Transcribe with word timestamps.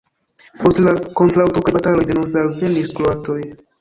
Post 0.61 0.79
la 0.87 0.93
kontraŭturkaj 1.21 1.73
bataloj 1.75 2.07
denove 2.13 2.43
alvenis 2.45 2.95
kroatoj. 3.01 3.39